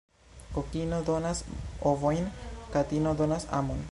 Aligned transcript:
Kokino 0.53 1.01
donas 1.09 1.43
ovojn, 1.93 2.33
katino 2.77 3.17
donas 3.23 3.49
amon. 3.63 3.89